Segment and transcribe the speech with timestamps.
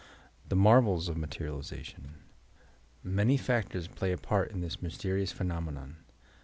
[0.49, 2.15] THE MARVELS OF MATERIALIZATION
[3.03, 5.97] Many factors play a part in this mysterious phe nomenon.